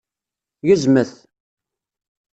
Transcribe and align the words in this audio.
Gezmet! 0.65 1.13